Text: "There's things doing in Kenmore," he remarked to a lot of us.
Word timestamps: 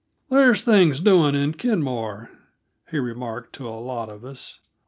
"There's 0.31 0.63
things 0.63 0.99
doing 0.99 1.35
in 1.35 1.53
Kenmore," 1.53 2.31
he 2.89 2.97
remarked 2.97 3.53
to 3.57 3.69
a 3.69 3.77
lot 3.79 4.09
of 4.09 4.25
us. 4.25 4.59